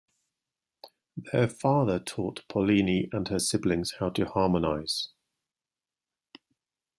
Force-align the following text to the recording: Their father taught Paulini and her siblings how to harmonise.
Their 1.31 1.47
father 1.47 1.99
taught 1.99 2.43
Paulini 2.47 3.07
and 3.13 3.27
her 3.27 3.37
siblings 3.37 3.97
how 3.99 4.09
to 4.09 4.25
harmonise. 4.25 5.09